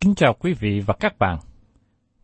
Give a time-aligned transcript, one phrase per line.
[0.00, 1.38] Kính chào quý vị và các bạn.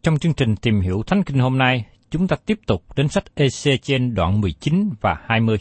[0.03, 3.25] Trong chương trình tìm hiểu Thánh Kinh hôm nay, chúng ta tiếp tục đến sách
[3.35, 5.59] EC trên đoạn 19 và 20.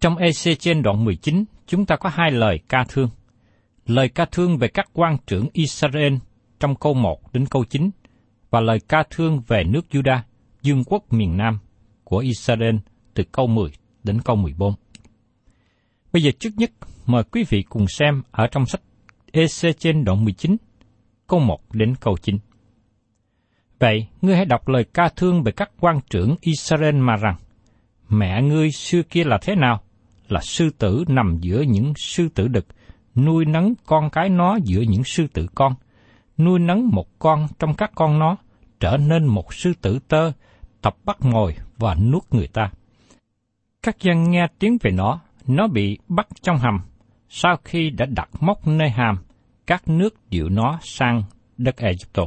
[0.00, 3.08] Trong EC trên đoạn 19, chúng ta có hai lời ca thương.
[3.86, 6.14] Lời ca thương về các quan trưởng Israel
[6.60, 7.90] trong câu 1 đến câu 9
[8.50, 10.18] và lời ca thương về nước Juda,
[10.62, 11.58] dương quốc miền Nam
[12.04, 12.76] của Israel
[13.14, 13.70] từ câu 10
[14.04, 14.74] đến câu 14.
[16.12, 16.70] Bây giờ trước nhất,
[17.06, 18.80] mời quý vị cùng xem ở trong sách
[19.32, 20.56] EC trên đoạn 19,
[21.26, 22.38] câu 1 đến câu 9.
[23.78, 27.36] Vậy, ngươi hãy đọc lời ca thương về các quan trưởng Israel mà rằng,
[28.08, 29.80] mẹ ngươi xưa kia là thế nào?
[30.28, 32.66] Là sư tử nằm giữa những sư tử đực,
[33.14, 35.74] nuôi nấng con cái nó giữa những sư tử con,
[36.38, 38.36] nuôi nấng một con trong các con nó,
[38.80, 40.32] trở nên một sư tử tơ,
[40.80, 42.70] tập bắt mồi và nuốt người ta.
[43.82, 46.80] Các dân nghe tiếng về nó, nó bị bắt trong hầm.
[47.28, 49.16] Sau khi đã đặt móc nơi hàm,
[49.66, 51.22] các nước dịu nó sang
[51.58, 52.26] đất Egypto.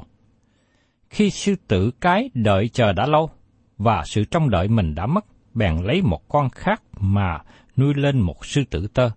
[1.09, 3.29] Khi sư tử cái đợi chờ đã lâu,
[3.77, 7.39] và sự trông đợi mình đã mất, bèn lấy một con khác mà
[7.77, 9.09] nuôi lên một sư tử tơ.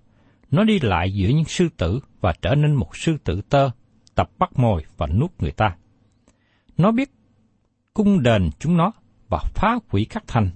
[0.51, 3.71] Nó đi lại giữa những sư tử và trở nên một sư tử tơ,
[4.15, 5.77] tập bắt mồi và nuốt người ta.
[6.77, 7.11] Nó biết
[7.95, 8.93] cung đền chúng nó
[9.29, 10.51] và phá hủy các thành.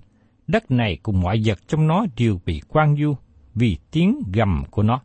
[0.46, 3.16] Đất này cùng mọi vật trong nó đều bị quan du
[3.54, 5.00] vì tiếng gầm của nó.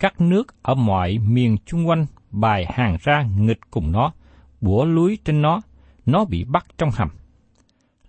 [0.00, 4.12] Các nước ở mọi miền chung quanh bài hàng ra nghịch cùng nó,
[4.60, 5.60] bủa lưới trên nó,
[6.06, 7.08] nó bị bắt trong hầm.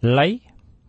[0.01, 0.39] Lấy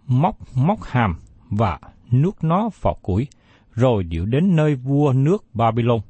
[0.06, 1.16] móc móc hàm
[1.50, 1.78] và
[2.12, 3.26] nuốt nó vào củi,
[3.72, 6.00] rồi điệu đến nơi vua nước Babylon,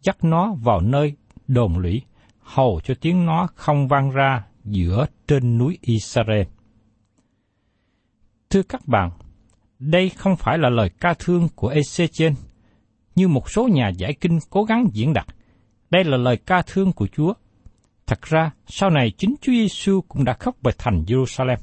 [0.00, 1.16] chắc nó vào nơi
[1.48, 2.02] đồn lũy,
[2.40, 6.46] hầu cho tiếng nó không vang ra giữa trên núi Israel.
[8.50, 9.10] Thưa các bạn,
[9.78, 12.34] đây không phải là lời ca thương của Ezechiel
[13.20, 15.26] như một số nhà giải kinh cố gắng diễn đạt.
[15.90, 17.32] Đây là lời ca thương của Chúa.
[18.06, 21.56] Thật ra, sau này chính Chúa Giêsu cũng đã khóc về thành Jerusalem.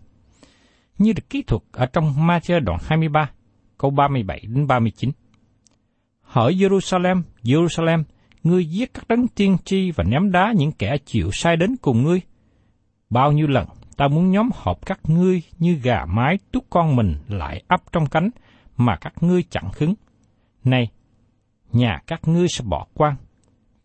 [0.97, 3.29] Như được kỹ thuật ở trong Matthew đoạn 23,
[3.77, 5.11] câu 37 đến 39.
[6.21, 8.03] Hỡi Jerusalem, Jerusalem,
[8.43, 12.03] ngươi giết các đấng tiên tri và ném đá những kẻ chịu sai đến cùng
[12.03, 12.21] ngươi.
[13.09, 13.65] Bao nhiêu lần
[13.97, 18.05] ta muốn nhóm họp các ngươi như gà mái tút con mình lại ấp trong
[18.05, 18.29] cánh,
[18.77, 19.93] mà các ngươi chẳng hứng.
[20.63, 20.89] Này,
[21.71, 23.15] nhà các ngươi sẽ bỏ quan,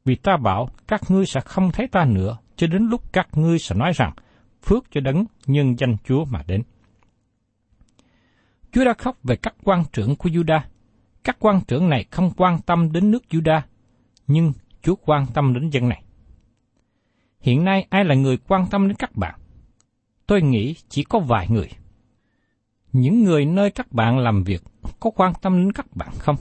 [0.05, 3.59] vì ta bảo các ngươi sẽ không thấy ta nữa, cho đến lúc các ngươi
[3.59, 4.13] sẽ nói rằng,
[4.63, 6.63] phước cho đấng nhân danh Chúa mà đến.
[8.73, 10.61] Chúa đã khóc về các quan trưởng của Juda.
[11.25, 13.61] Các quan trưởng này không quan tâm đến nước Juda,
[14.27, 14.53] nhưng
[14.83, 16.03] Chúa quan tâm đến dân này.
[17.41, 19.35] Hiện nay ai là người quan tâm đến các bạn?
[20.27, 21.69] Tôi nghĩ chỉ có vài người.
[22.93, 24.63] Những người nơi các bạn làm việc
[25.01, 26.37] có quan tâm đến các bạn không?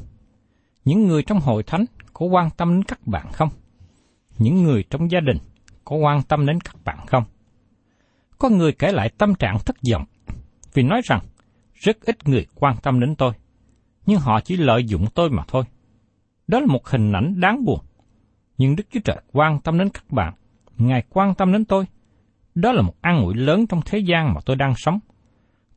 [0.86, 3.50] Những người trong hội thánh có quan tâm đến các bạn không?
[4.38, 5.38] Những người trong gia đình
[5.86, 7.24] có quan tâm đến các bạn không?
[8.38, 10.06] Có người kể lại tâm trạng thất vọng
[10.74, 11.22] vì nói rằng
[11.74, 13.34] rất ít người quan tâm đến tôi,
[14.06, 15.64] nhưng họ chỉ lợi dụng tôi mà thôi.
[16.48, 17.80] Đó là một hình ảnh đáng buồn.
[18.58, 20.34] Nhưng Đức Chúa Trời quan tâm đến các bạn,
[20.78, 21.86] Ngài quan tâm đến tôi.
[22.56, 25.00] Đó là một an ủi lớn trong thế gian mà tôi đang sống.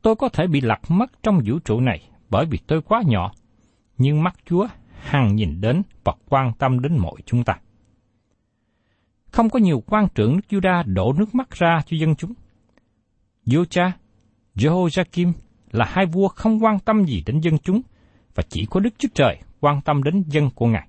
[0.01, 3.31] Tôi có thể bị lạc mất trong vũ trụ này bởi vì tôi quá nhỏ,
[3.97, 4.67] nhưng mắt Chúa
[5.05, 7.59] hằng nhìn đến và quan tâm đến mọi chúng ta.
[9.31, 12.33] Không có nhiều quan trưởng nước Juda đổ nước mắt ra cho dân chúng.
[13.45, 13.91] Jocha,
[14.55, 15.31] Jehoiakim
[15.71, 17.81] là hai vua không quan tâm gì đến dân chúng,
[18.35, 20.87] và chỉ có Đức Chúa Trời quan tâm đến dân của Ngài.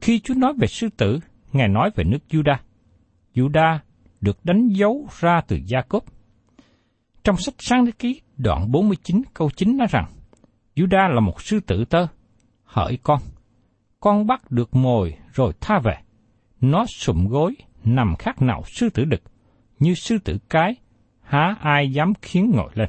[0.00, 1.20] Khi Chúa nói về sư tử,
[1.52, 2.56] Ngài nói về nước Juda.
[3.34, 3.78] Juda
[4.20, 6.04] được đánh dấu ra từ Gia Cốp.
[7.24, 10.06] Trong sách Sáng Thế Ký, đoạn 49 câu 9 nói rằng,
[10.76, 12.06] Juda là một sư tử tơ,
[12.74, 13.20] hỡi con,
[14.00, 15.98] con bắt được mồi rồi tha về.
[16.60, 19.22] Nó sụm gối, nằm khác nào sư tử đực,
[19.78, 20.74] như sư tử cái,
[21.22, 22.88] há ai dám khiến ngồi lên.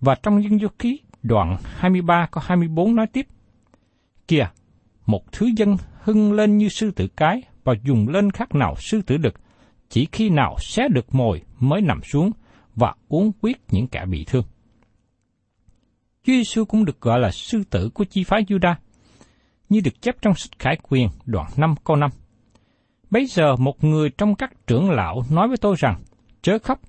[0.00, 3.26] Và trong dân du ký, đoạn 23 có 24 nói tiếp,
[4.28, 4.50] Kìa,
[5.06, 9.02] một thứ dân hưng lên như sư tử cái và dùng lên khác nào sư
[9.06, 9.34] tử đực,
[9.88, 12.30] chỉ khi nào xé được mồi mới nằm xuống
[12.76, 14.44] và uống quyết những kẻ bị thương.
[16.24, 18.74] Chúa Giêsu cũng được gọi là sư tử của chi phái Juda,
[19.68, 22.10] như được chép trong sách Khải Quyền đoạn 5 câu 5.
[23.10, 26.02] Bây giờ một người trong các trưởng lão nói với tôi rằng,
[26.42, 26.80] chớ khóc,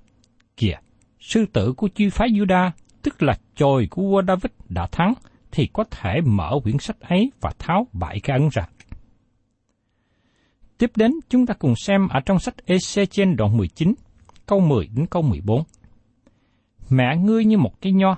[0.56, 0.76] kìa,
[1.20, 2.70] sư tử của chi phái Juda,
[3.02, 5.14] tức là chồi của vua David đã thắng,
[5.52, 8.62] thì có thể mở quyển sách ấy và tháo bại cái ấn ra.
[10.78, 13.94] Tiếp đến, chúng ta cùng xem ở trong sách EC trên đoạn 19,
[14.46, 15.62] câu 10 đến câu 14.
[16.90, 18.16] Mẹ ngươi như một cái nho,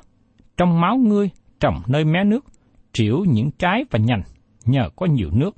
[0.56, 1.30] trong máu ngươi
[1.60, 2.44] trồng nơi mé nước,
[2.92, 4.22] triểu những trái và nhành,
[4.64, 5.54] nhờ có nhiều nước.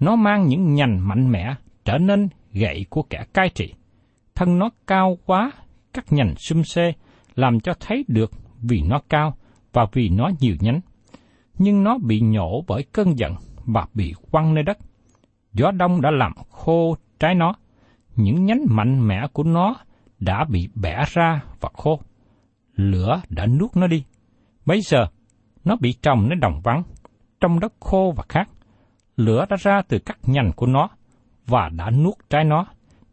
[0.00, 1.54] Nó mang những nhành mạnh mẽ,
[1.84, 3.74] trở nên gậy của kẻ cai trị.
[4.34, 5.52] Thân nó cao quá,
[5.92, 6.92] các nhành xum xê,
[7.34, 8.30] làm cho thấy được
[8.62, 9.34] vì nó cao
[9.72, 10.80] và vì nó nhiều nhánh.
[11.58, 14.78] Nhưng nó bị nhổ bởi cơn giận và bị quăng nơi đất.
[15.52, 17.54] Gió đông đã làm khô trái nó.
[18.16, 19.76] Những nhánh mạnh mẽ của nó
[20.18, 22.00] đã bị bẻ ra và khô.
[22.76, 24.04] Lửa đã nuốt nó đi.
[24.68, 25.06] Bây giờ,
[25.64, 26.82] nó bị trồng nơi đồng vắng,
[27.40, 28.48] trong đất khô và khát.
[29.16, 30.88] Lửa đã ra từ các nhành của nó
[31.46, 32.66] và đã nuốt trái nó,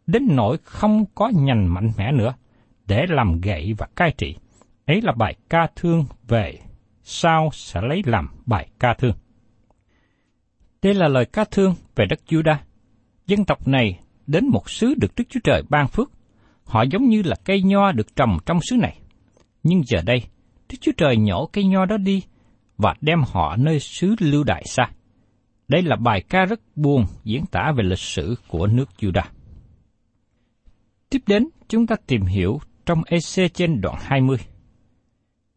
[0.06, 2.34] đến nỗi không có nhành mạnh mẽ nữa,
[2.86, 4.36] để làm gậy và cai trị.
[4.86, 6.58] Ấy là bài ca thương về
[7.02, 9.14] sao sẽ lấy làm bài ca thương.
[10.82, 12.56] Đây là lời ca thương về đất Juda.
[13.26, 16.10] Dân tộc này đến một xứ được Đức Chúa Trời ban phước.
[16.64, 18.98] Họ giống như là cây nho được trồng trong xứ này.
[19.62, 20.22] Nhưng giờ đây,
[20.68, 22.22] Đức Chúa Trời nhổ cây nho đó đi
[22.78, 24.90] và đem họ nơi xứ lưu đại xa.
[25.68, 29.22] Đây là bài ca rất buồn diễn tả về lịch sử của nước Juda.
[31.10, 34.36] Tiếp đến, chúng ta tìm hiểu trong EC trên đoạn 20.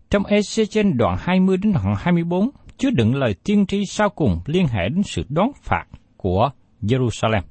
[0.09, 4.39] Trong EC trên đoạn 20 đến đoạn 24, chứa đựng lời tiên tri sau cùng
[4.45, 5.85] liên hệ đến sự đón phạt
[6.17, 6.51] của
[6.81, 7.41] Jerusalem.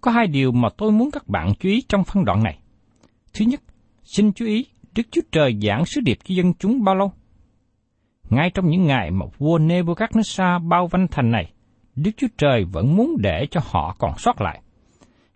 [0.00, 2.58] Có hai điều mà tôi muốn các bạn chú ý trong phân đoạn này.
[3.32, 3.60] Thứ nhất,
[4.02, 4.66] xin chú ý
[4.96, 7.12] Đức Chúa Trời giảng sứ điệp cho dân chúng bao lâu?
[8.30, 11.52] Ngay trong những ngày mà vua Nebuchadnezzar bao vanh thành này,
[11.96, 14.60] Đức Chúa Trời vẫn muốn để cho họ còn sót lại.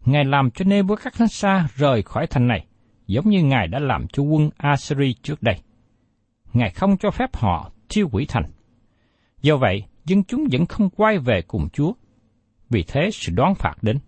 [0.04, 2.66] Ngài làm cho Nebuchadnezzar rời khỏi thành này,
[3.06, 5.54] giống như Ngài đã làm cho quân Assyri trước đây.
[6.52, 8.44] Ngài không cho phép họ thiêu hủy thành.
[9.42, 11.92] Do vậy, dân chúng vẫn không quay về cùng Chúa.
[12.70, 13.98] Vì thế sự đoán phạt đến.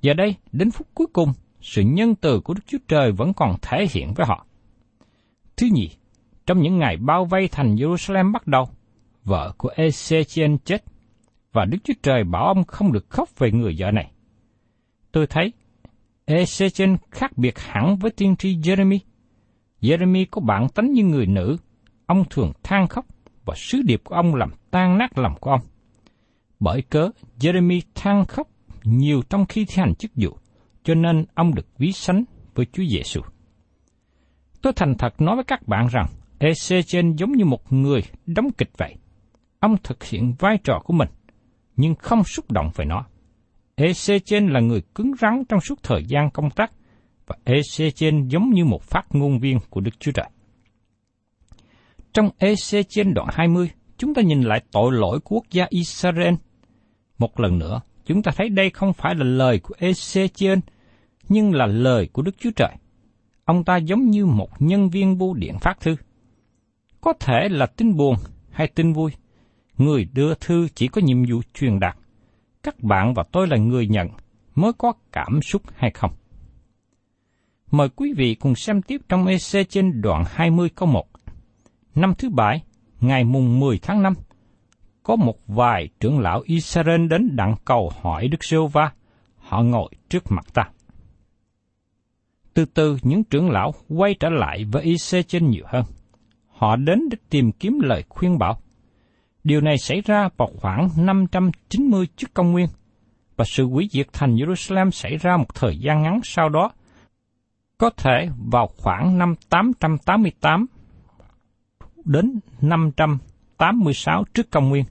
[0.00, 3.56] Giờ đây, đến phút cuối cùng, sự nhân từ của Đức Chúa Trời vẫn còn
[3.62, 4.44] thể hiện với họ.
[5.58, 5.90] Thứ nhì,
[6.46, 8.68] trong những ngày bao vây thành Jerusalem bắt đầu,
[9.24, 10.84] vợ của Ezechiel chết,
[11.52, 14.10] và Đức Chúa Trời bảo ông không được khóc về người vợ này.
[15.12, 15.52] Tôi thấy
[16.26, 18.98] Ezechiel khác biệt hẳn với tiên tri Jeremy.
[19.80, 21.56] Jeremy có bản tánh như người nữ,
[22.06, 23.06] ông thường than khóc
[23.44, 25.60] và sứ điệp của ông làm tan nát lòng của ông.
[26.60, 27.10] Bởi cớ
[27.40, 28.48] Jeremy than khóc
[28.82, 30.38] nhiều trong khi thi hành chức vụ,
[30.84, 32.24] cho nên ông được ví sánh
[32.54, 33.20] với Chúa Giêsu.
[34.62, 36.06] Tôi thành thật nói với các bạn rằng,
[36.38, 38.94] Ezechen giống như một người đóng kịch vậy.
[39.60, 41.08] Ông thực hiện vai trò của mình,
[41.76, 43.04] nhưng không xúc động về nó.
[43.76, 46.72] Ezechen là người cứng rắn trong suốt thời gian công tác,
[47.26, 50.26] và Ezechen giống như một phát ngôn viên của Đức Chúa Trời.
[52.12, 56.34] Trong Ezechen đoạn 20, chúng ta nhìn lại tội lỗi của quốc gia Israel.
[57.18, 60.60] Một lần nữa, chúng ta thấy đây không phải là lời của Ezechen,
[61.28, 62.72] nhưng là lời của Đức Chúa Trời.
[63.48, 65.96] Ông ta giống như một nhân viên bưu điện phát thư.
[67.00, 68.14] Có thể là tin buồn
[68.50, 69.10] hay tin vui.
[69.78, 71.96] Người đưa thư chỉ có nhiệm vụ truyền đạt.
[72.62, 74.08] Các bạn và tôi là người nhận
[74.54, 76.10] mới có cảm xúc hay không.
[77.70, 81.06] Mời quý vị cùng xem tiếp trong EC trên đoạn 20 câu 1.
[81.94, 82.62] Năm thứ bảy,
[83.00, 84.14] ngày mùng 10 tháng 5,
[85.02, 88.92] có một vài trưởng lão Israel đến đặng cầu hỏi Đức Sêu Va.
[89.36, 90.70] Họ ngồi trước mặt ta.
[92.58, 95.84] Từ từ những trưởng lão quay trở lại với IC trên nhiều hơn.
[96.48, 98.58] Họ đến để tìm kiếm lời khuyên bảo.
[99.44, 102.66] Điều này xảy ra vào khoảng 590 trước công nguyên,
[103.36, 106.70] và sự hủy diệt thành Jerusalem xảy ra một thời gian ngắn sau đó,
[107.78, 110.66] có thể vào khoảng năm 888
[112.04, 114.84] đến 586 trước công nguyên.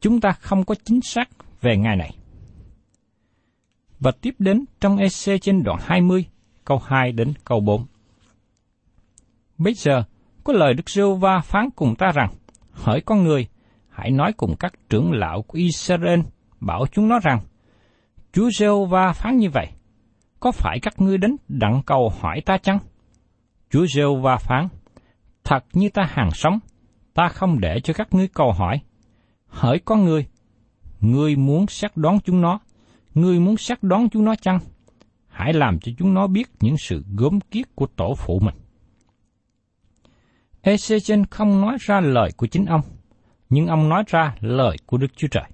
[0.00, 1.28] Chúng ta không có chính xác
[1.60, 2.16] về ngày này.
[4.00, 6.26] Và tiếp đến trong EC trên đoạn 20,
[6.64, 7.86] câu 2 đến câu 4.
[9.58, 10.02] Bây giờ,
[10.44, 12.30] có lời Đức giêsu va phán cùng ta rằng,
[12.72, 13.46] hỡi con người,
[13.88, 16.20] hãy nói cùng các trưởng lão của Israel,
[16.60, 17.40] bảo chúng nó rằng,
[18.32, 19.68] Chúa giêsu va phán như vậy,
[20.40, 22.78] có phải các ngươi đến đặng cầu hỏi ta chăng?
[23.70, 24.68] Chúa giêsu va phán,
[25.44, 26.58] thật như ta hàng sống,
[27.14, 28.80] ta không để cho các ngươi cầu hỏi.
[29.46, 30.26] Hỡi con người,
[31.00, 32.60] ngươi muốn xác đoán chúng nó,
[33.14, 34.58] ngươi muốn xác đoán chúng nó chăng?
[35.32, 38.54] Hãy làm cho chúng nó biết những sự gớm kiết của tổ phụ mình.
[40.62, 42.80] Ezechen không nói ra lời của chính ông,
[43.50, 45.44] nhưng ông nói ra lời của Đức Chúa Trời.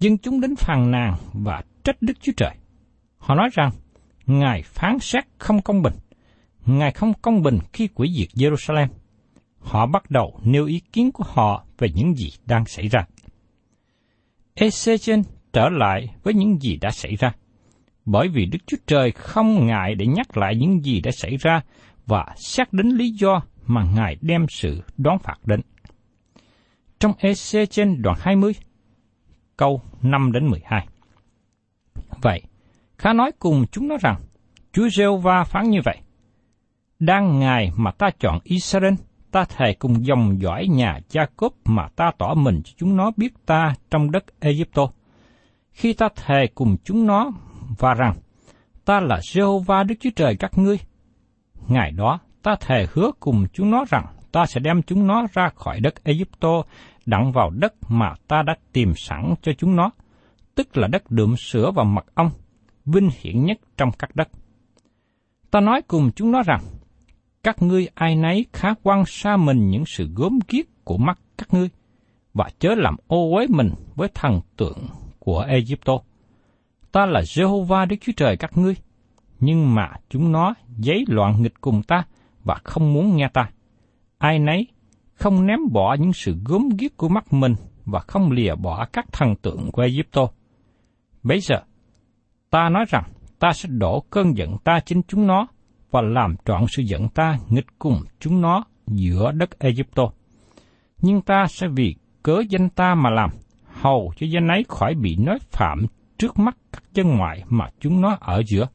[0.00, 2.54] Dân chúng đến phàn nàn và trách Đức Chúa Trời.
[3.18, 3.70] Họ nói rằng,
[4.26, 5.94] Ngài phán xét không công bình,
[6.66, 8.88] Ngài không công bình khi quỷ diệt Jerusalem.
[9.58, 13.06] Họ bắt đầu nêu ý kiến của họ về những gì đang xảy ra.
[14.56, 17.32] Ezechen trở lại với những gì đã xảy ra
[18.04, 21.60] bởi vì Đức Chúa Trời không ngại để nhắc lại những gì đã xảy ra
[22.06, 25.60] và xác định lý do mà Ngài đem sự đón phạt đến.
[26.98, 28.52] Trong EC trên đoạn 20,
[29.56, 30.86] câu 5 đến 12.
[32.22, 32.42] Vậy,
[32.98, 34.20] Khá nói cùng chúng nó rằng,
[34.72, 35.98] Chúa giê va phán như vậy.
[36.98, 38.94] Đang ngày mà ta chọn Israel,
[39.30, 43.46] ta thề cùng dòng dõi nhà Jacob mà ta tỏ mình cho chúng nó biết
[43.46, 44.82] ta trong đất Egypto.
[45.72, 47.30] Khi ta thề cùng chúng nó
[47.78, 48.14] và rằng,
[48.84, 50.78] ta là Jehovah Đức Chúa Trời các ngươi.
[51.68, 55.48] Ngày đó, ta thề hứa cùng chúng nó rằng, ta sẽ đem chúng nó ra
[55.54, 56.62] khỏi đất Egypto,
[57.06, 59.90] đặng vào đất mà ta đã tìm sẵn cho chúng nó,
[60.54, 62.30] tức là đất đượm sữa và mật ong,
[62.84, 64.28] vinh hiển nhất trong các đất.
[65.50, 66.60] Ta nói cùng chúng nó rằng,
[67.42, 71.54] các ngươi ai nấy khá quan xa mình những sự gốm kiết của mắt các
[71.54, 71.68] ngươi,
[72.34, 74.78] và chớ làm ô uế mình với thần tượng
[75.18, 75.98] của Egypto
[76.94, 78.74] ta là Jehovah Đức Chúa Trời các ngươi.
[79.40, 82.04] Nhưng mà chúng nó giấy loạn nghịch cùng ta
[82.44, 83.50] và không muốn nghe ta.
[84.18, 84.66] Ai nấy
[85.14, 89.06] không ném bỏ những sự gốm ghiếc của mắt mình và không lìa bỏ các
[89.12, 90.26] thần tượng của Egypto.
[91.22, 91.56] Bây giờ,
[92.50, 93.04] ta nói rằng
[93.38, 95.46] ta sẽ đổ cơn giận ta trên chúng nó
[95.90, 100.02] và làm trọn sự giận ta nghịch cùng chúng nó giữa đất Egypto.
[100.98, 103.30] Nhưng ta sẽ vì cớ danh ta mà làm,
[103.64, 105.86] hầu cho danh ấy khỏi bị nói phạm
[106.18, 108.66] trước mắt các dân ngoại mà chúng nó ở giữa.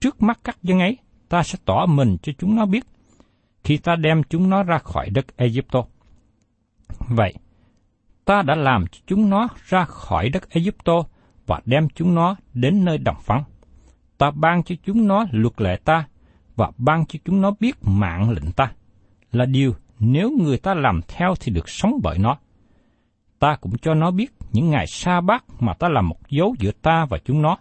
[0.00, 0.98] Trước mắt các dân ấy,
[1.28, 2.84] ta sẽ tỏ mình cho chúng nó biết,
[3.64, 5.84] khi ta đem chúng nó ra khỏi đất Egypto.
[7.08, 7.34] Vậy,
[8.24, 11.02] ta đã làm cho chúng nó ra khỏi đất Egypto
[11.46, 13.44] và đem chúng nó đến nơi đồng vắng.
[14.18, 16.06] Ta ban cho chúng nó luật lệ ta
[16.56, 18.72] và ban cho chúng nó biết mạng lệnh ta,
[19.32, 22.36] là điều nếu người ta làm theo thì được sống bởi nó
[23.38, 26.70] ta cũng cho nó biết những ngày sa bát mà ta làm một dấu giữa
[26.82, 27.56] ta và chúng nó,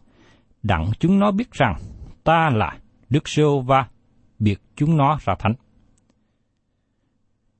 [0.63, 1.75] đặng chúng nó biết rằng
[2.23, 2.77] ta là
[3.09, 3.87] Đức Sô Va,
[4.39, 5.53] biệt chúng nó ra thánh.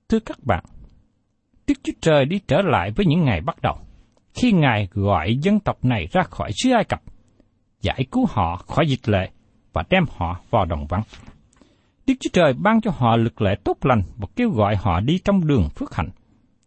[0.09, 0.63] Thưa các bạn,
[1.67, 3.77] Đức Chúa Trời đi trở lại với những ngày bắt đầu,
[4.33, 7.01] khi Ngài gọi dân tộc này ra khỏi xứ Ai Cập,
[7.81, 9.29] giải cứu họ khỏi dịch lệ
[9.74, 11.01] và đem họ vào đồng vắng.
[12.07, 15.19] Đức Chúa Trời ban cho họ lực lệ tốt lành và kêu gọi họ đi
[15.25, 16.09] trong đường phước hạnh,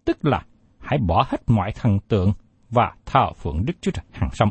[0.05, 0.43] tức là
[0.81, 2.33] hãy bỏ hết mọi thần tượng
[2.73, 4.51] và thờ phượng Đức Chúa Trời hàng sống.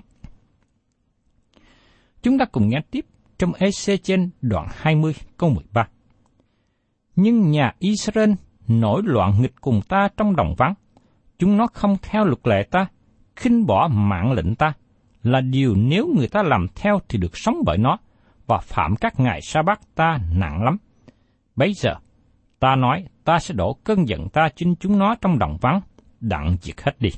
[2.22, 3.06] Chúng ta cùng nghe tiếp
[3.38, 5.88] trong EC trên đoạn 20 câu 13.
[7.16, 8.32] Nhưng nhà Israel
[8.68, 10.74] nổi loạn nghịch cùng ta trong đồng vắng.
[11.40, 12.86] Chúng nó không theo luật lệ ta,
[13.36, 14.74] khinh bỏ mạng lệnh ta,
[15.24, 17.98] là điều nếu người ta làm theo thì được sống bởi nó,
[18.48, 20.78] và phạm các ngày sa bát ta nặng lắm.
[21.56, 21.96] Bây giờ,
[22.60, 25.82] ta nói ta sẽ đổ cơn giận ta trên chúng nó trong đồng vắng,
[26.20, 27.10] đặng diệt hết đi.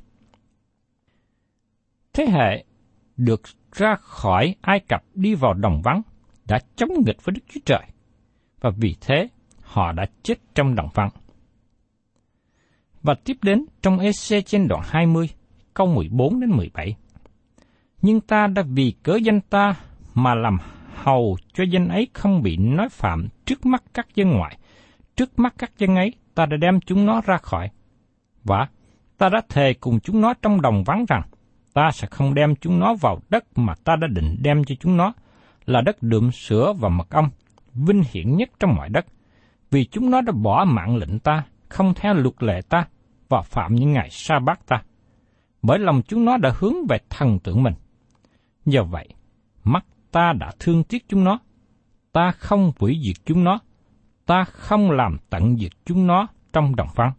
[2.14, 2.64] Thế hệ
[3.18, 3.42] được
[3.72, 6.02] ra khỏi Ai Cập đi vào đồng vắng
[6.48, 7.84] đã chống nghịch với Đức Chúa Trời,
[8.62, 9.28] và vì thế
[9.62, 11.10] họ đã chết trong đồng vắng.
[13.04, 15.30] Và tiếp đến trong EC trên đoạn 20,
[15.74, 16.96] câu 14 đến 17.
[18.02, 19.76] Nhưng ta đã vì cớ danh ta
[20.14, 20.58] mà làm
[20.96, 24.58] hầu cho danh ấy không bị nói phạm trước mắt các dân ngoại.
[25.16, 27.70] Trước mắt các dân ấy, ta đã đem chúng nó ra khỏi.
[28.44, 28.68] Và
[29.18, 31.22] ta đã thề cùng chúng nó trong đồng vắng rằng,
[31.74, 34.98] ta sẽ không đem chúng nó vào đất mà ta đã định đem cho chúng
[34.98, 35.14] nó,
[35.66, 37.30] là đất đượm sữa và mật ong,
[37.74, 39.06] vinh hiển nhất trong mọi đất,
[39.72, 42.88] vì chúng nó đã bỏ mạng lệnh ta, không theo luật lệ ta,
[43.30, 44.84] và phạm những ngày sa bát ta.
[45.62, 47.74] Bởi lòng chúng nó đã hướng về thần tượng mình.
[48.66, 49.08] Do vậy,
[49.64, 51.40] mắt ta đã thương tiếc chúng nó,
[52.12, 53.60] ta không hủy diệt chúng nó,
[54.26, 57.12] ta không làm tận diệt chúng nó trong đồng vắng.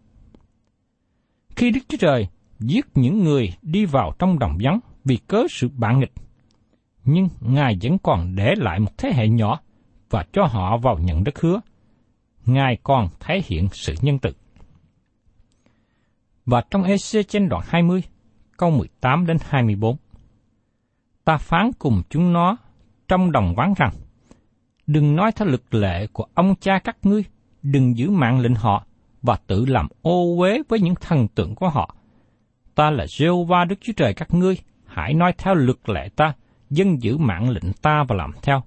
[1.57, 2.29] Khi Đức Chúa Trời
[2.61, 6.13] giết những người đi vào trong đồng vắng vì cớ sự bạn nghịch,
[7.05, 9.61] nhưng Ngài vẫn còn để lại một thế hệ nhỏ
[10.11, 11.61] và cho họ vào nhận đất hứa.
[12.47, 14.31] Ngài còn thể hiện sự nhân từ.
[16.47, 18.03] Và trong EC trên đoạn 20,
[18.57, 19.97] câu 18 đến 24,
[21.25, 22.57] ta phán cùng chúng nó
[23.09, 23.93] trong đồng vắng rằng,
[24.87, 27.25] đừng nói theo lực lệ của ông cha các ngươi,
[27.63, 28.87] đừng giữ mạng lệnh họ
[29.23, 31.97] và tự làm ô uế với những thần tượng của họ.
[32.75, 36.33] Ta là Jehovah Đức Chúa Trời các ngươi, hãy nói theo luật lệ ta,
[36.71, 38.63] dân giữ mạng lệnh ta và làm theo.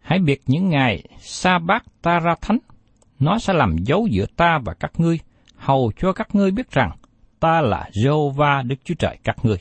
[0.00, 2.58] Hãy biệt những ngày sa bát ta ra thánh,
[3.18, 5.18] nó sẽ làm dấu giữa ta và các ngươi,
[5.56, 6.90] hầu cho các ngươi biết rằng
[7.40, 9.58] ta là Jehovah Đức Chúa Trời các ngươi.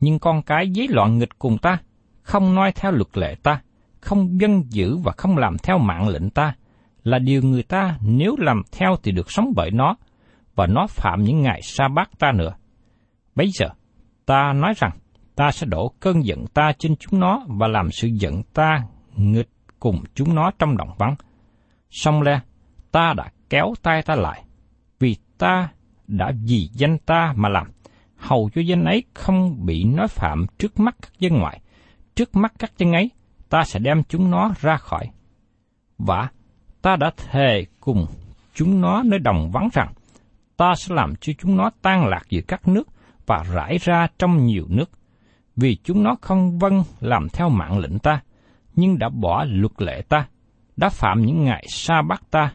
[0.00, 1.78] Nhưng con cái giấy loạn nghịch cùng ta,
[2.22, 3.60] không nói theo luật lệ ta,
[4.00, 6.54] không dân giữ và không làm theo mạng lệnh ta,
[7.04, 9.96] là điều người ta nếu làm theo thì được sống bởi nó,
[10.54, 12.54] và nó phạm những ngày sa bát ta nữa.
[13.34, 13.66] Bây giờ,
[14.26, 14.92] ta nói rằng,
[15.36, 18.84] ta sẽ đổ cơn giận ta trên chúng nó và làm sự giận ta
[19.16, 19.48] nghịch
[19.80, 21.14] cùng chúng nó trong đồng vắng.
[21.90, 22.40] Xong le,
[22.92, 24.44] ta đã kéo tay ta lại,
[24.98, 25.68] vì ta
[26.06, 27.70] đã vì danh ta mà làm,
[28.16, 31.60] hầu cho danh ấy không bị nói phạm trước mắt các dân ngoại,
[32.14, 33.10] trước mắt các dân ấy,
[33.48, 35.10] ta sẽ đem chúng nó ra khỏi.
[35.98, 36.28] Và
[36.82, 38.06] ta đã thề cùng
[38.54, 39.92] chúng nó nơi đồng vắng rằng,
[40.62, 42.88] ta sẽ làm cho chúng nó tan lạc giữa các nước
[43.26, 44.90] và rải ra trong nhiều nước,
[45.56, 48.22] vì chúng nó không vâng làm theo mạng lệnh ta,
[48.74, 50.28] nhưng đã bỏ luật lệ ta,
[50.76, 52.52] đã phạm những ngày sa bắt ta,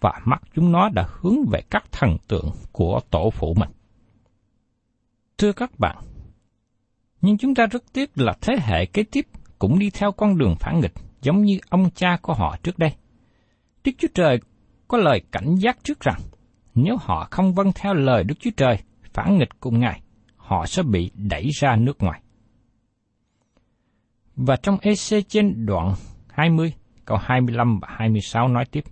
[0.00, 3.70] và mắt chúng nó đã hướng về các thần tượng của tổ phụ mình.
[5.38, 5.96] Thưa các bạn,
[7.20, 9.26] nhưng chúng ta rất tiếc là thế hệ kế tiếp
[9.58, 12.94] cũng đi theo con đường phản nghịch giống như ông cha của họ trước đây.
[13.84, 14.38] Đức Chúa Trời
[14.88, 16.20] có lời cảnh giác trước rằng,
[16.74, 18.78] nếu họ không vâng theo lời Đức Chúa Trời,
[19.12, 20.00] phản nghịch cùng Ngài,
[20.36, 22.20] họ sẽ bị đẩy ra nước ngoài.
[24.36, 25.94] Và trong EC trên đoạn
[26.28, 26.72] 20,
[27.04, 28.84] câu 25 và 26 nói tiếp,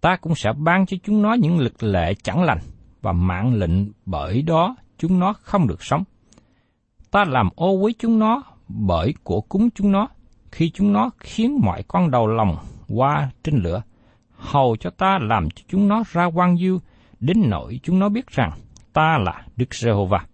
[0.00, 2.58] Ta cũng sẽ ban cho chúng nó những lực lệ chẳng lành,
[3.02, 6.04] và mạng lệnh bởi đó chúng nó không được sống.
[7.10, 10.08] Ta làm ô với chúng nó bởi của cúng chúng nó,
[10.52, 12.56] khi chúng nó khiến mọi con đầu lòng
[12.88, 13.82] qua trên lửa,
[14.38, 16.78] hầu cho ta làm cho chúng nó ra quan diêu,
[17.20, 18.50] đến nỗi chúng nó biết rằng
[18.92, 20.26] ta là Đức Giê-hô-va.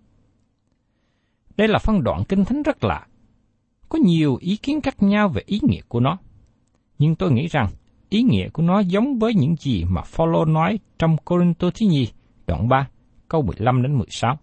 [1.57, 3.07] Đây là phân đoạn kinh thánh rất lạ.
[3.89, 6.19] Có nhiều ý kiến khác nhau về ý nghĩa của nó.
[6.99, 7.67] Nhưng tôi nghĩ rằng
[8.09, 12.09] ý nghĩa của nó giống với những gì mà Phaolô nói trong Corinto thứ nhì,
[12.47, 12.89] đoạn 3,
[13.29, 14.39] câu 15 đến 16.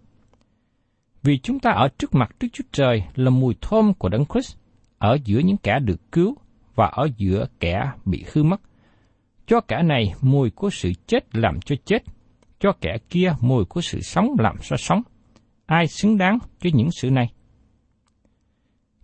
[1.22, 4.56] Vì chúng ta ở trước mặt Đức Chúa Trời là mùi thơm của Đấng Christ,
[4.98, 6.34] ở giữa những kẻ được cứu
[6.74, 8.60] và ở giữa kẻ bị hư mất.
[9.46, 12.02] Cho kẻ này mùi của sự chết làm cho chết,
[12.60, 15.02] cho kẻ kia mùi của sự sống làm cho sống.
[15.66, 17.32] Ai xứng đáng cho những sự này?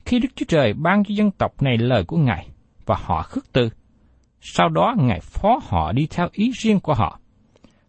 [0.05, 2.48] Khi Đức Chúa Trời ban cho dân tộc này lời của Ngài
[2.87, 3.70] và họ khước từ,
[4.40, 7.20] sau đó Ngài phó họ đi theo ý riêng của họ.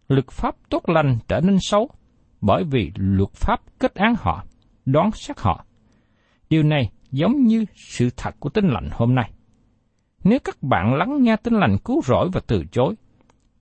[0.08, 1.90] Luật pháp tốt lành trở nên xấu,
[2.42, 4.44] bởi vì luật pháp kết án họ,
[4.86, 5.66] đoán xét họ.
[6.50, 9.32] Điều này giống như sự thật của tinh lành hôm nay.
[10.30, 12.96] Nếu các bạn lắng nghe tinh lành cứu rỗi và từ chối,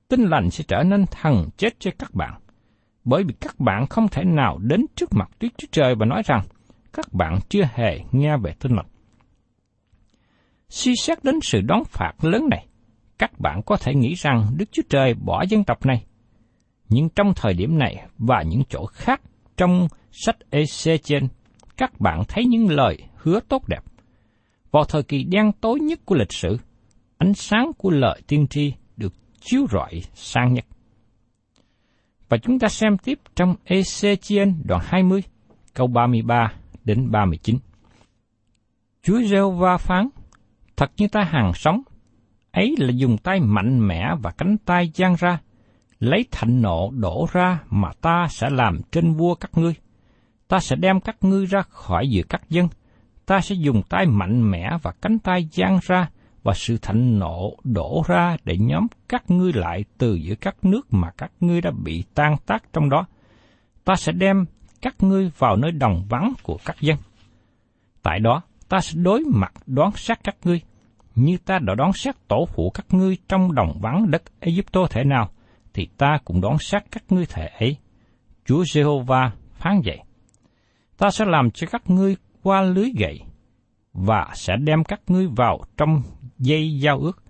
[0.08, 2.40] tinh lành sẽ trở nên thần chết cho các bạn,
[3.04, 6.22] bởi vì các bạn không thể nào đến trước mặt Đức Chúa Trời và nói
[6.26, 6.40] rằng
[6.92, 8.86] các bạn chưa hề nghe về tinh lành.
[10.68, 12.66] Suy xét đến sự đón phạt lớn này,
[13.18, 16.04] các bạn có thể nghĩ rằng Đức Chúa Trời bỏ dân tộc này.
[16.88, 19.20] Nhưng trong thời điểm này và những chỗ khác
[19.56, 21.28] trong sách EC trên,
[21.76, 23.80] các bạn thấy những lời hứa tốt đẹp.
[24.78, 26.58] Vào thời kỳ đen tối nhất của lịch sử,
[27.18, 30.64] ánh sáng của lời tiên tri được chiếu rọi sang nhất.
[32.28, 35.22] Và chúng ta xem tiếp trong Ezechiel đoạn 20,
[35.74, 36.52] câu 33
[36.84, 37.58] đến 39.
[39.02, 40.08] Chúa rêu va phán,
[40.76, 41.82] thật như ta hàng sống,
[42.50, 45.40] ấy là dùng tay mạnh mẽ và cánh tay giang ra,
[45.98, 49.74] lấy thạnh nộ đổ ra mà ta sẽ làm trên vua các ngươi.
[50.48, 52.68] Ta sẽ đem các ngươi ra khỏi giữa các dân,
[53.28, 56.08] ta sẽ dùng tay mạnh mẽ và cánh tay giang ra,
[56.42, 60.86] và sự thạnh nộ đổ ra để nhóm các ngươi lại từ giữa các nước
[60.90, 63.06] mà các ngươi đã bị tan tác trong đó.
[63.84, 64.44] Ta sẽ đem
[64.82, 66.96] các ngươi vào nơi đồng vắng của các dân.
[68.02, 70.60] Tại đó, ta sẽ đối mặt đoán sát các ngươi,
[71.14, 75.04] như ta đã đoán sát tổ phụ các ngươi trong đồng vắng đất Egypto thể
[75.04, 75.30] nào,
[75.74, 77.76] thì ta cũng đoán sát các ngươi thể ấy.
[78.44, 79.98] Chúa Jehovah phán vậy.
[80.98, 83.20] Ta sẽ làm cho các ngươi qua lưới gậy,
[83.92, 86.02] và sẽ đem các ngươi vào trong
[86.38, 87.22] dây giao ước.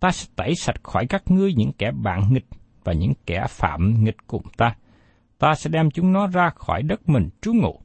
[0.00, 2.46] Ta sẽ tẩy sạch khỏi các ngươi những kẻ bạn nghịch
[2.84, 4.74] và những kẻ phạm nghịch cùng ta.
[5.38, 7.80] Ta sẽ đem chúng nó ra khỏi đất mình trú ngụ,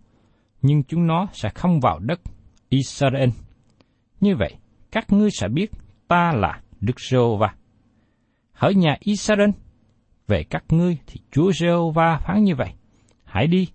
[0.62, 2.20] nhưng chúng nó sẽ không vào đất
[2.70, 3.30] Israel.
[4.22, 4.56] Như vậy,
[4.92, 5.72] các ngươi sẽ biết
[6.08, 7.54] ta là Đức Giê-hô-va.
[8.52, 9.50] Hỡi nhà Israel,
[10.28, 12.74] về các ngươi thì Chúa Giê-hô-va phán như vậy:
[13.24, 13.68] Hãy đi,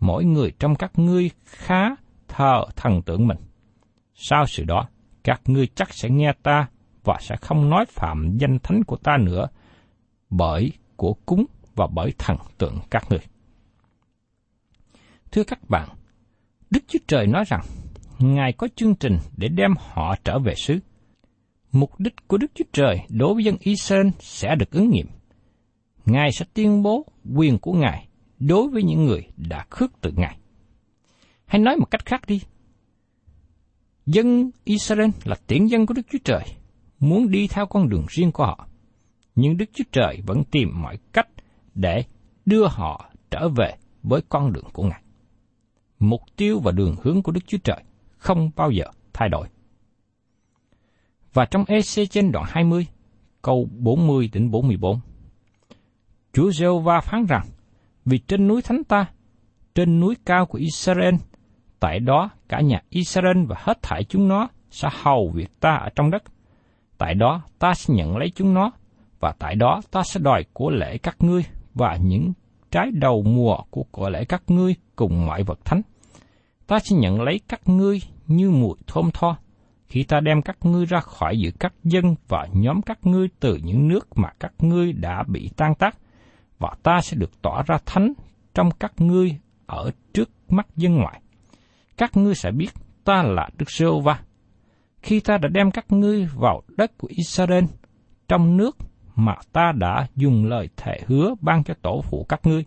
[0.00, 1.96] mỗi người trong các ngươi khá
[2.30, 3.38] thờ thần tượng mình.
[4.14, 4.88] Sau sự đó,
[5.24, 6.68] các ngươi chắc sẽ nghe ta
[7.04, 9.48] và sẽ không nói phạm danh thánh của ta nữa,
[10.30, 13.20] bởi của cúng và bởi thần tượng các ngươi.
[15.32, 15.88] Thưa các bạn,
[16.70, 17.60] Đức Chúa Trời nói rằng,
[18.18, 20.78] Ngài có chương trình để đem họ trở về xứ.
[21.72, 25.06] Mục đích của Đức Chúa Trời đối với dân Israel sẽ được ứng nghiệm.
[26.06, 30.39] Ngài sẽ tuyên bố quyền của Ngài đối với những người đã khước từ Ngài.
[31.50, 32.40] Hay nói một cách khác đi,
[34.06, 36.42] Dân Israel là tiễn dân của Đức Chúa Trời,
[37.00, 38.66] muốn đi theo con đường riêng của họ.
[39.34, 41.28] Nhưng Đức Chúa Trời vẫn tìm mọi cách
[41.74, 42.04] để
[42.46, 45.02] đưa họ trở về với con đường của Ngài.
[45.98, 47.82] Mục tiêu và đường hướng của Đức Chúa Trời
[48.16, 49.48] không bao giờ thay đổi.
[51.32, 52.86] Và trong EC trên đoạn 20,
[53.42, 55.00] câu 40 đến 44,
[56.32, 57.46] Chúa giê va phán rằng,
[58.04, 59.06] vì trên núi thánh ta,
[59.74, 61.14] trên núi cao của Israel
[61.80, 65.88] Tại đó, cả nhà Israel và hết thảy chúng nó sẽ hầu việc ta ở
[65.94, 66.22] trong đất.
[66.98, 68.70] Tại đó, ta sẽ nhận lấy chúng nó,
[69.20, 72.32] và tại đó ta sẽ đòi của lễ các ngươi và những
[72.70, 75.82] trái đầu mùa của của lễ các ngươi cùng mọi vật thánh.
[76.66, 79.36] Ta sẽ nhận lấy các ngươi như mùi thơm tho,
[79.86, 83.58] khi ta đem các ngươi ra khỏi giữa các dân và nhóm các ngươi từ
[83.64, 85.98] những nước mà các ngươi đã bị tan tác,
[86.58, 88.12] và ta sẽ được tỏ ra thánh
[88.54, 91.20] trong các ngươi ở trước mắt dân ngoại
[92.00, 92.70] các ngươi sẽ biết
[93.04, 94.20] ta là Đức giê va
[95.02, 97.64] Khi ta đã đem các ngươi vào đất của Israel,
[98.28, 98.76] trong nước
[99.16, 102.64] mà ta đã dùng lời thệ hứa ban cho tổ phụ các ngươi.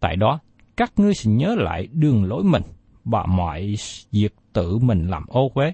[0.00, 0.38] Tại đó,
[0.76, 2.62] các ngươi sẽ nhớ lại đường lối mình
[3.04, 3.74] và mọi
[4.10, 5.72] việc tự mình làm ô uế.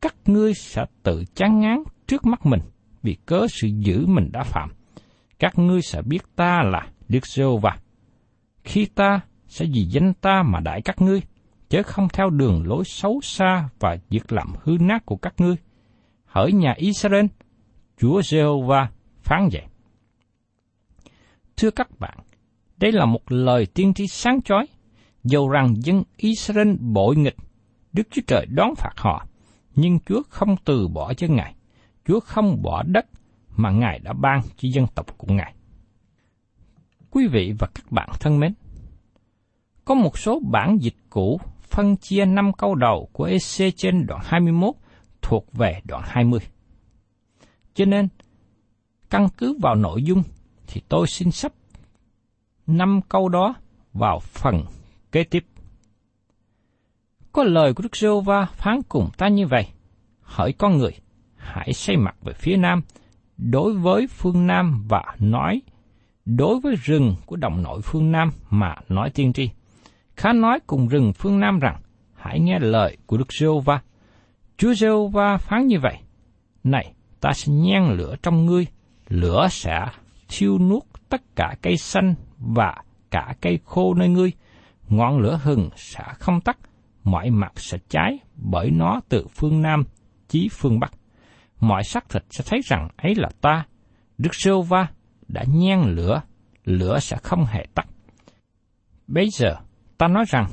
[0.00, 2.60] Các ngươi sẽ tự chán ngán trước mắt mình
[3.02, 4.70] vì cớ sự dữ mình đã phạm.
[5.38, 7.76] Các ngươi sẽ biết ta là Đức giê va
[8.64, 11.20] Khi ta sẽ vì danh ta mà đại các ngươi,
[11.74, 15.56] chớ không theo đường lối xấu xa và việc làm hư nát của các ngươi.
[16.24, 17.26] Hỡi nhà Israel,
[17.98, 18.90] Chúa Giê-hô-va
[19.22, 19.62] phán vậy.
[21.56, 22.18] Thưa các bạn,
[22.76, 24.66] đây là một lời tiên tri sáng chói,
[25.24, 27.36] dầu rằng dân Israel bội nghịch,
[27.92, 29.26] Đức Chúa Trời đón phạt họ,
[29.74, 31.54] nhưng Chúa không từ bỏ cho Ngài.
[32.06, 33.06] Chúa không bỏ đất
[33.56, 35.54] mà Ngài đã ban cho dân tộc của Ngài.
[37.10, 38.54] Quý vị và các bạn thân mến,
[39.84, 41.40] có một số bản dịch cũ
[41.74, 44.74] phân chia năm câu đầu của EC trên đoạn 21
[45.22, 46.40] thuộc về đoạn 20.
[47.74, 48.08] Cho nên,
[49.10, 50.22] căn cứ vào nội dung
[50.66, 51.52] thì tôi xin sắp
[52.66, 53.54] năm câu đó
[53.92, 54.64] vào phần
[55.12, 55.44] kế tiếp.
[57.32, 59.66] Có lời của Đức giê va phán cùng ta như vậy,
[60.20, 60.92] hỡi con người,
[61.36, 62.82] hãy xây mặt về phía nam,
[63.36, 65.62] đối với phương nam và nói,
[66.24, 69.50] đối với rừng của đồng nội phương nam mà nói tiên tri
[70.16, 71.80] khá nói cùng rừng phương Nam rằng,
[72.14, 73.82] hãy nghe lời của Đức giê va
[74.56, 75.98] Chúa giê va phán như vậy,
[76.64, 78.66] này, ta sẽ nhen lửa trong ngươi,
[79.08, 79.86] lửa sẽ
[80.28, 82.74] thiêu nuốt tất cả cây xanh và
[83.10, 84.32] cả cây khô nơi ngươi,
[84.88, 86.58] ngọn lửa hừng sẽ không tắt,
[87.04, 89.84] mọi mặt sẽ cháy bởi nó từ phương Nam
[90.28, 90.92] chí phương Bắc.
[91.60, 93.66] Mọi xác thịt sẽ thấy rằng ấy là ta,
[94.18, 94.86] Đức giê va
[95.28, 96.22] đã nhen lửa,
[96.64, 97.86] lửa sẽ không hề tắt.
[99.06, 99.56] Bây giờ,
[99.98, 100.46] ta nói rằng,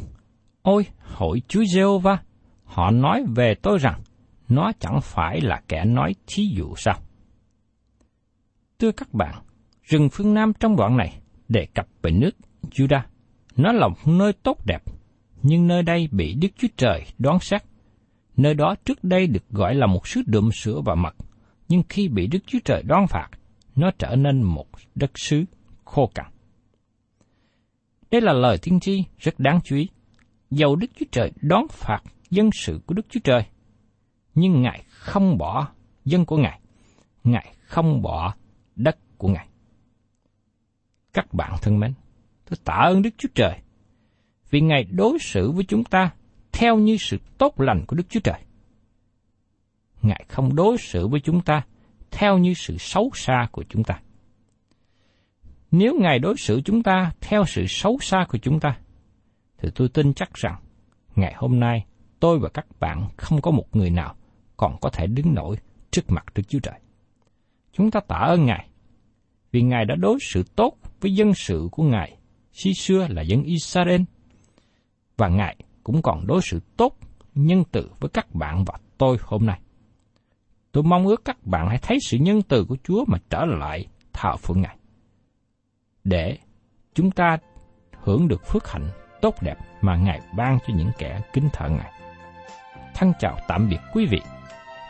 [0.61, 2.17] ôi, hội Chúa giê va
[2.63, 4.01] họ nói về tôi rằng,
[4.49, 6.99] nó chẳng phải là kẻ nói thí dụ sao?
[8.79, 9.35] Thưa các bạn,
[9.83, 12.31] rừng phương Nam trong đoạn này đề cập về nước
[12.71, 13.01] Judah.
[13.57, 14.83] Nó là một nơi tốt đẹp,
[15.43, 17.63] nhưng nơi đây bị Đức Chúa Trời đoán xét.
[18.37, 21.15] Nơi đó trước đây được gọi là một xứ đượm sữa và mật,
[21.67, 23.29] nhưng khi bị Đức Chúa Trời đoán phạt,
[23.75, 25.45] nó trở nên một đất xứ
[25.85, 26.25] khô cằn.
[28.11, 29.89] Đây là lời tiên tri rất đáng chú ý.
[30.49, 33.43] Dầu Đức Chúa Trời đón phạt dân sự của Đức Chúa Trời,
[34.35, 35.67] nhưng Ngài không bỏ
[36.05, 36.59] dân của Ngài.
[37.23, 38.35] Ngài không bỏ
[38.75, 39.47] đất của Ngài.
[41.13, 41.93] Các bạn thân mến,
[42.49, 43.59] tôi tạ ơn Đức Chúa Trời
[44.49, 46.11] vì Ngài đối xử với chúng ta
[46.51, 48.39] theo như sự tốt lành của Đức Chúa Trời.
[50.01, 51.61] Ngài không đối xử với chúng ta
[52.11, 53.99] theo như sự xấu xa của chúng ta.
[55.71, 58.77] Nếu Ngài đối xử chúng ta theo sự xấu xa của chúng ta,
[59.57, 60.55] thì tôi tin chắc rằng
[61.15, 61.85] ngày hôm nay
[62.19, 64.15] tôi và các bạn không có một người nào
[64.57, 65.55] còn có thể đứng nổi
[65.91, 66.79] trước mặt Đức Chúa Trời.
[67.73, 68.67] Chúng ta tạ ơn Ngài,
[69.51, 72.17] vì Ngài đã đối xử tốt với dân sự của Ngài,
[72.51, 74.01] khi xưa là dân Israel,
[75.17, 76.97] và Ngài cũng còn đối xử tốt,
[77.35, 79.61] nhân từ với các bạn và tôi hôm nay.
[80.71, 83.85] Tôi mong ước các bạn hãy thấy sự nhân từ của Chúa mà trở lại
[84.13, 84.77] thờ phượng Ngài.
[86.03, 86.37] Để
[86.93, 87.37] chúng ta
[88.03, 88.87] hưởng được phước hạnh
[89.21, 91.91] tốt đẹp mà Ngài ban cho những kẻ kính thờ Ngài.
[92.95, 94.21] Thân chào tạm biệt quý vị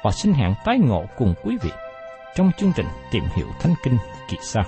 [0.03, 1.71] và xin hẹn tái ngộ cùng quý vị
[2.35, 3.97] trong chương trình Tìm hiểu Thánh Kinh
[4.29, 4.63] kỳ sau.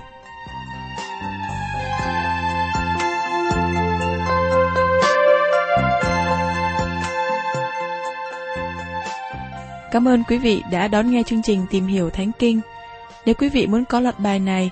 [9.91, 12.61] Cảm ơn quý vị đã đón nghe chương trình Tìm hiểu Thánh Kinh.
[13.25, 14.71] Nếu quý vị muốn có loạt bài này,